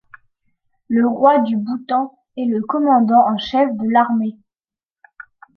Le 0.87 1.07
roi 1.07 1.41
du 1.41 1.55
Bhoutan 1.57 2.17
est 2.35 2.45
le 2.45 2.63
commandant 2.63 3.23
en 3.27 3.37
chef 3.37 3.69
de 3.75 3.87
l'armée. 3.87 4.35